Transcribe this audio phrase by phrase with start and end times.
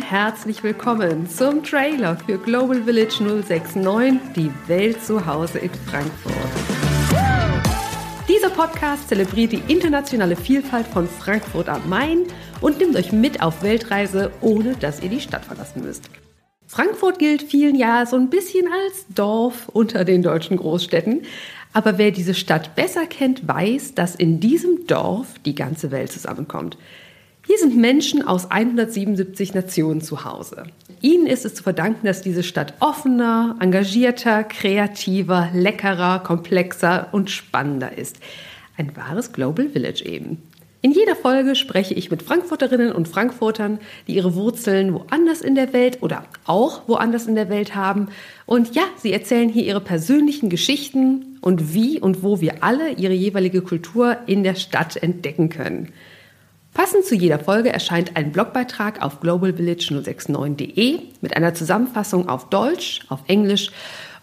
[0.00, 6.34] herzlich willkommen zum Trailer für Global Village 069, die Welt zu Hause in Frankfurt.
[8.28, 12.24] Dieser Podcast zelebriert die internationale Vielfalt von Frankfurt am Main
[12.60, 16.10] und nimmt euch mit auf Weltreise, ohne dass ihr die Stadt verlassen müsst.
[16.66, 21.22] Frankfurt gilt vielen ja so ein bisschen als Dorf unter den deutschen Großstädten.
[21.72, 26.76] Aber wer diese Stadt besser kennt, weiß, dass in diesem Dorf die ganze Welt zusammenkommt.
[27.46, 30.64] Hier sind Menschen aus 177 Nationen zu Hause.
[31.00, 37.96] Ihnen ist es zu verdanken, dass diese Stadt offener, engagierter, kreativer, leckerer, komplexer und spannender
[37.96, 38.18] ist.
[38.76, 40.42] Ein wahres Global Village eben.
[40.80, 45.72] In jeder Folge spreche ich mit Frankfurterinnen und Frankfurtern, die ihre Wurzeln woanders in der
[45.72, 48.08] Welt oder auch woanders in der Welt haben.
[48.46, 53.12] Und ja, sie erzählen hier ihre persönlichen Geschichten und wie und wo wir alle ihre
[53.12, 55.92] jeweilige Kultur in der Stadt entdecken können.
[56.78, 63.18] Passend zu jeder Folge erscheint ein Blogbeitrag auf globalvillage069.de mit einer Zusammenfassung auf Deutsch, auf
[63.26, 63.72] Englisch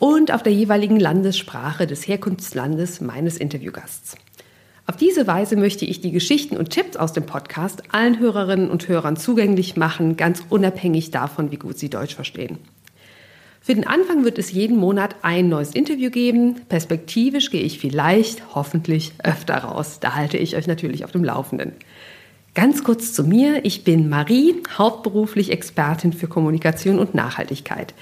[0.00, 4.16] und auf der jeweiligen Landessprache des Herkunftslandes meines Interviewgasts.
[4.88, 8.88] Auf diese Weise möchte ich die Geschichten und Tipps aus dem Podcast allen Hörerinnen und
[8.88, 12.58] Hörern zugänglich machen, ganz unabhängig davon, wie gut sie Deutsch verstehen.
[13.60, 16.62] Für den Anfang wird es jeden Monat ein neues Interview geben.
[16.68, 19.98] Perspektivisch gehe ich vielleicht, hoffentlich öfter raus.
[20.00, 21.74] Da halte ich euch natürlich auf dem Laufenden.
[22.54, 23.64] Ganz kurz zu mir.
[23.64, 27.94] Ich bin Marie, hauptberuflich Expertin für Kommunikation und Nachhaltigkeit.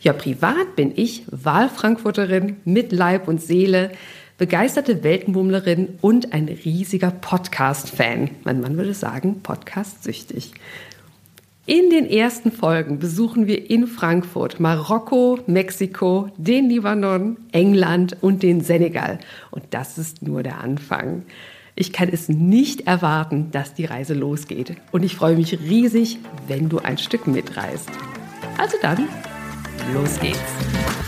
[0.00, 3.92] Ja, privat bin ich Wahlfrankfurterin mit Leib und Seele,
[4.36, 8.30] begeisterte Weltenbummlerin und ein riesiger Podcast-Fan.
[8.44, 10.52] Mein Mann würde sagen, Podcast-süchtig.
[11.64, 18.60] In den ersten Folgen besuchen wir in Frankfurt Marokko, Mexiko, den Libanon, England und den
[18.60, 19.18] Senegal.
[19.50, 21.22] Und das ist nur der Anfang.
[21.76, 24.76] Ich kann es nicht erwarten, dass die Reise losgeht.
[24.92, 27.90] Und ich freue mich riesig, wenn du ein Stück mitreist.
[28.58, 29.08] Also dann,
[29.92, 31.03] los geht's.